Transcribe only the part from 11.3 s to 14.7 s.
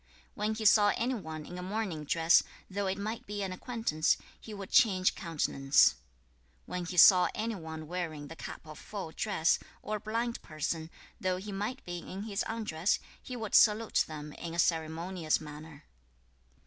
he might be in his undress, he would salute them in a